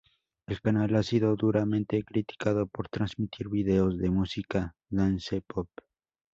[0.47, 5.69] El canal ha sido duramente criticado por transmitir vídeos de música Dance pop.